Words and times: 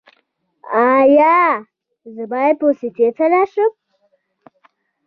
ایا 0.95 1.35
زه 2.13 2.23
باید 2.31 2.55
پوستې 2.59 3.09
ته 3.17 3.25
لاړ 3.31 3.47
شم؟ 3.53 3.71